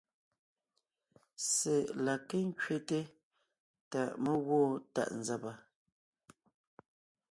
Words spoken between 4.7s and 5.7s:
tàʼ nzàba.